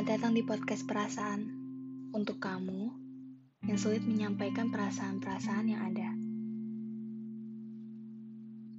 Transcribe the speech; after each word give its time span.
datang 0.00 0.32
di 0.32 0.40
podcast 0.40 0.88
perasaan 0.88 1.44
untuk 2.16 2.40
kamu 2.40 2.88
yang 3.68 3.76
sulit 3.76 4.00
menyampaikan 4.00 4.72
perasaan-perasaan 4.72 5.66
yang 5.68 5.80
ada. 5.92 6.08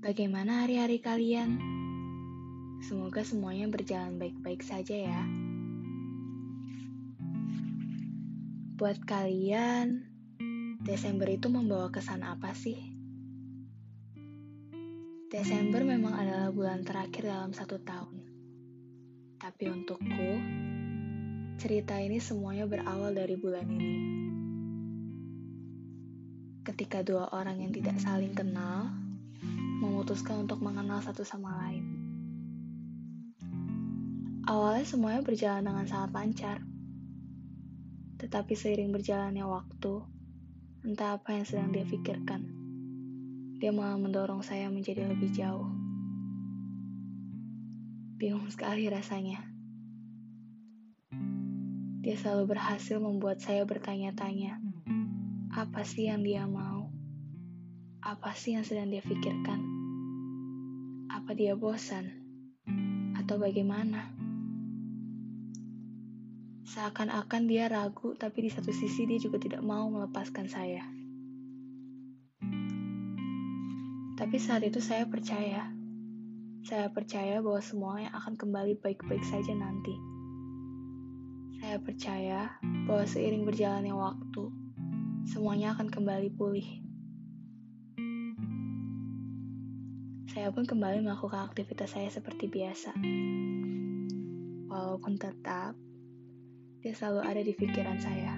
Bagaimana 0.02 0.66
hari-hari 0.66 0.98
kalian? 0.98 1.62
Semoga 2.81 3.21
semuanya 3.21 3.70
berjalan 3.70 4.18
baik-baik 4.18 4.66
saja 4.66 4.98
ya. 4.98 5.21
Buat 8.81 9.05
kalian, 9.05 10.02
Desember 10.81 11.30
itu 11.30 11.53
membawa 11.53 11.94
kesan 11.94 12.26
apa 12.26 12.58
sih? 12.58 12.81
Desember 15.30 15.85
memang 15.85 16.17
adalah 16.17 16.49
bulan 16.49 16.81
terakhir 16.81 17.30
dalam 17.30 17.53
satu 17.53 17.77
tahun. 17.77 18.26
Tapi 19.38 19.63
untukku, 19.70 20.30
cerita 21.61 21.93
ini 22.01 22.17
semuanya 22.17 22.65
berawal 22.65 23.13
dari 23.13 23.38
bulan 23.38 23.70
ini. 23.70 23.93
Ketika 26.65 27.05
dua 27.05 27.29
orang 27.29 27.61
yang 27.61 27.70
tidak 27.70 28.01
saling 28.01 28.34
kenal 28.34 28.89
memutuskan 29.77 30.49
untuk 30.49 30.57
mengenal 30.57 31.05
satu 31.05 31.21
sama 31.21 31.53
lain. 31.61 31.85
Awalnya 34.49 34.89
semuanya 34.89 35.21
berjalan 35.21 35.70
dengan 35.70 35.85
sangat 35.85 36.09
lancar. 36.17 36.57
Tetapi 38.17 38.53
seiring 38.57 38.89
berjalannya 38.89 39.45
waktu, 39.45 40.01
entah 40.81 41.21
apa 41.21 41.37
yang 41.37 41.45
sedang 41.45 41.70
dia 41.77 41.85
pikirkan, 41.85 42.41
dia 43.62 43.70
malah 43.70 44.01
mendorong 44.01 44.41
saya 44.41 44.65
menjadi 44.73 45.05
lebih 45.05 45.29
jauh. 45.29 45.70
Bingung 48.18 48.49
sekali 48.49 48.90
rasanya. 48.90 49.51
Dia 52.12 52.20
selalu 52.20 52.59
berhasil 52.59 52.99
membuat 52.99 53.40
saya 53.40 53.63
bertanya-tanya, 53.63 54.59
apa 55.48 55.87
sih 55.87 56.12
yang 56.12 56.20
dia 56.27 56.43
mau? 56.43 56.91
Apa 58.03 58.35
sih 58.35 58.51
yang 58.51 58.68
sedang 58.68 58.91
dia 58.91 58.99
pikirkan? 58.99 59.63
Apa 61.07 61.31
dia 61.31 61.55
bosan? 61.55 62.12
Atau 63.15 63.40
bagaimana? 63.40 64.12
Seakan-akan 66.68 67.47
dia 67.47 67.72
ragu, 67.72 68.12
tapi 68.19 68.44
di 68.44 68.51
satu 68.51 68.75
sisi 68.75 69.07
dia 69.07 69.16
juga 69.16 69.40
tidak 69.40 69.63
mau 69.63 69.88
melepaskan 69.88 70.51
saya. 70.51 70.84
Tapi 74.19 74.35
saat 74.35 74.68
itu 74.68 74.84
saya 74.84 75.07
percaya. 75.07 75.63
Saya 76.68 76.91
percaya 76.91 77.40
bahwa 77.40 77.63
semuanya 77.63 78.12
akan 78.19 78.35
kembali 78.35 78.84
baik-baik 78.84 79.23
saja 79.23 79.56
nanti. 79.56 80.10
Saya 81.72 81.88
percaya 81.88 82.40
bahwa 82.84 83.08
seiring 83.08 83.47
berjalannya 83.47 83.96
waktu, 83.96 84.44
semuanya 85.24 85.72
akan 85.72 85.88
kembali 85.88 86.28
pulih. 86.36 86.68
Saya 90.28 90.52
pun 90.52 90.68
kembali 90.68 91.00
melakukan 91.00 91.47
aktivitas 91.47 91.96
saya 91.96 92.12
seperti 92.12 92.52
biasa. 92.52 92.92
Walaupun 94.68 95.16
tetap, 95.16 95.80
dia 96.84 96.92
selalu 96.92 97.24
ada 97.24 97.40
di 97.40 97.56
pikiran 97.56 98.03
saya. 98.03 98.36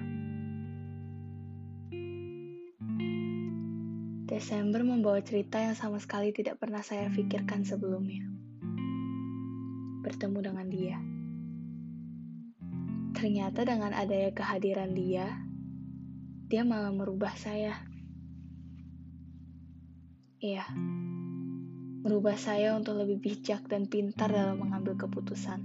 Desember 4.30 4.86
membawa 4.86 5.26
cerita 5.26 5.58
yang 5.58 5.74
sama 5.74 5.98
sekali 5.98 6.30
tidak 6.38 6.62
pernah 6.62 6.86
saya 6.86 7.10
pikirkan 7.10 7.66
sebelumnya. 7.66 8.30
Bertemu 10.06 10.38
dengan 10.38 10.70
dia. 10.70 11.13
Ternyata 13.24 13.64
dengan 13.64 13.96
adanya 13.96 14.36
kehadiran 14.36 14.92
dia, 14.92 15.24
dia 16.52 16.68
malah 16.68 16.92
merubah 16.92 17.32
saya. 17.40 17.72
Iya, 20.44 20.68
merubah 22.04 22.36
saya 22.36 22.76
untuk 22.76 23.00
lebih 23.00 23.24
bijak 23.24 23.64
dan 23.72 23.88
pintar 23.88 24.28
dalam 24.28 24.60
mengambil 24.60 25.00
keputusan. 25.00 25.64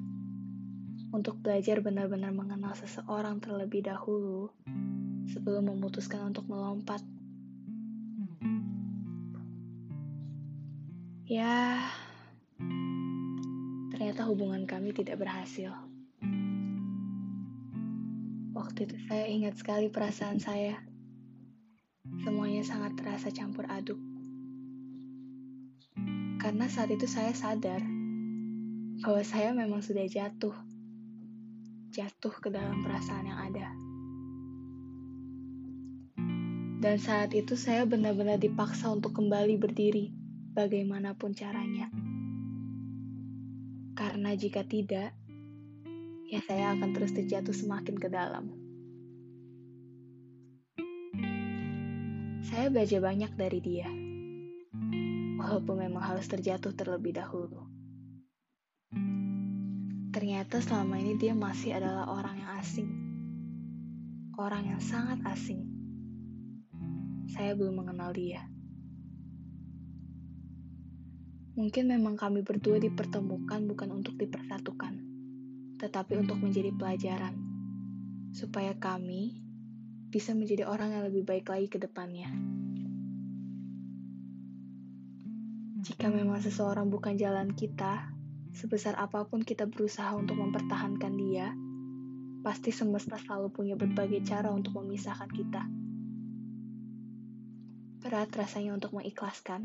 Untuk 1.10 1.42
belajar 1.42 1.82
benar-benar 1.82 2.30
mengenal 2.30 2.78
seseorang 2.78 3.42
terlebih 3.42 3.90
dahulu 3.90 4.54
sebelum 5.26 5.66
memutuskan 5.74 6.30
untuk 6.30 6.46
melompat. 6.46 7.02
Ya, 11.26 11.74
ternyata 13.90 14.30
hubungan 14.30 14.62
kami 14.62 14.94
tidak 14.94 15.18
berhasil. 15.18 15.97
Waktu 18.58 18.90
itu 18.90 18.96
saya 19.06 19.30
ingat 19.30 19.54
sekali 19.54 19.86
perasaan 19.86 20.42
saya. 20.42 20.82
Semuanya 22.26 22.66
sangat 22.66 22.98
terasa 22.98 23.30
campur 23.30 23.70
aduk. 23.70 24.02
Karena 26.42 26.66
saat 26.66 26.90
itu 26.90 27.06
saya 27.06 27.30
sadar 27.30 27.78
bahwa 28.98 29.22
saya 29.22 29.54
memang 29.54 29.78
sudah 29.78 30.02
jatuh. 30.10 30.58
Jatuh 31.94 32.34
ke 32.42 32.50
dalam 32.50 32.82
perasaan 32.82 33.30
yang 33.30 33.38
ada. 33.46 33.68
Dan 36.82 36.98
saat 36.98 37.38
itu 37.38 37.54
saya 37.54 37.86
benar-benar 37.86 38.42
dipaksa 38.42 38.90
untuk 38.90 39.14
kembali 39.14 39.54
berdiri 39.54 40.10
bagaimanapun 40.58 41.30
caranya. 41.30 41.94
Karena 43.94 44.34
jika 44.34 44.66
tidak, 44.66 45.14
ya 46.28 46.44
saya 46.44 46.76
akan 46.76 46.92
terus 46.92 47.16
terjatuh 47.16 47.56
semakin 47.56 47.96
ke 47.96 48.08
dalam. 48.12 48.52
Saya 52.44 52.68
belajar 52.68 53.00
banyak 53.00 53.32
dari 53.32 53.60
dia, 53.64 53.88
walaupun 55.40 55.88
memang 55.88 56.04
harus 56.04 56.28
terjatuh 56.28 56.76
terlebih 56.76 57.16
dahulu. 57.16 57.64
Ternyata 60.12 60.60
selama 60.60 61.00
ini 61.00 61.16
dia 61.16 61.32
masih 61.32 61.80
adalah 61.80 62.08
orang 62.12 62.36
yang 62.36 62.52
asing, 62.60 62.88
orang 64.36 64.68
yang 64.68 64.80
sangat 64.84 65.20
asing. 65.32 65.64
Saya 67.32 67.56
belum 67.56 67.84
mengenal 67.84 68.12
dia. 68.12 68.44
Mungkin 71.58 71.90
memang 71.90 72.14
kami 72.14 72.46
berdua 72.46 72.78
dipertemukan 72.78 73.66
bukan 73.66 73.90
untuk 73.90 74.07
tetapi 75.88 76.20
untuk 76.20 76.36
menjadi 76.36 76.68
pelajaran, 76.76 77.32
supaya 78.36 78.76
kami 78.76 79.40
bisa 80.12 80.36
menjadi 80.36 80.68
orang 80.68 80.92
yang 80.92 81.08
lebih 81.08 81.24
baik 81.24 81.48
lagi 81.48 81.64
ke 81.64 81.80
depannya. 81.80 82.28
Jika 85.80 86.12
memang 86.12 86.44
seseorang 86.44 86.92
bukan 86.92 87.16
jalan 87.16 87.56
kita, 87.56 88.12
sebesar 88.52 89.00
apa 89.00 89.24
pun 89.24 89.40
kita 89.40 89.64
berusaha 89.64 90.12
untuk 90.12 90.36
mempertahankan 90.36 91.16
dia, 91.16 91.56
pasti 92.44 92.68
semesta 92.68 93.16
selalu 93.16 93.48
punya 93.48 93.72
berbagai 93.80 94.20
cara 94.28 94.52
untuk 94.52 94.76
memisahkan 94.84 95.32
kita. 95.32 95.64
Berat 98.04 98.28
rasanya 98.36 98.76
untuk 98.76 98.92
mengikhlaskan, 98.92 99.64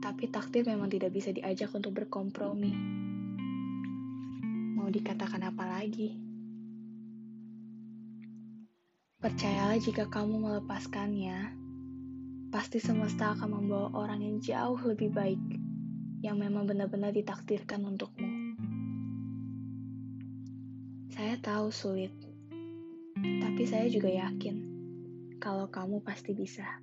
tapi 0.00 0.32
takdir 0.32 0.64
memang 0.64 0.88
tidak 0.88 1.12
bisa 1.12 1.36
diajak 1.36 1.68
untuk 1.76 1.92
berkompromi 1.92 2.96
mau 4.86 4.94
dikatakan 4.94 5.42
apa 5.42 5.66
lagi? 5.66 6.14
Percayalah 9.18 9.82
jika 9.82 10.06
kamu 10.06 10.38
melepaskannya, 10.38 11.58
pasti 12.54 12.78
semesta 12.78 13.34
akan 13.34 13.50
membawa 13.50 13.90
orang 13.98 14.22
yang 14.22 14.38
jauh 14.38 14.78
lebih 14.86 15.10
baik, 15.10 15.42
yang 16.22 16.38
memang 16.38 16.70
benar-benar 16.70 17.10
ditakdirkan 17.10 17.82
untukmu. 17.82 18.30
Saya 21.10 21.34
tahu 21.42 21.74
sulit, 21.74 22.14
tapi 23.18 23.66
saya 23.66 23.90
juga 23.90 24.06
yakin 24.06 24.54
kalau 25.42 25.66
kamu 25.66 25.98
pasti 26.06 26.30
bisa. 26.30 26.78